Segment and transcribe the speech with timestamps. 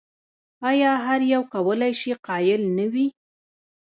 [0.69, 3.07] ایا هر یو کولای شي قایل نه وي؟